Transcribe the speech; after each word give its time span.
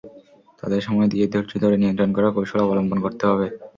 তাদের 0.63 0.81
সময় 0.81 1.09
দিয়ে 1.09 1.25
ধৈর্য 1.27 1.51
ধরে 1.63 1.75
নিয়ন্ত্রণ 1.77 2.09
করার 2.13 2.35
কৌশল 2.35 2.59
অবলম্বন 2.61 2.97
করতে 3.05 3.23
হবে। 3.29 3.47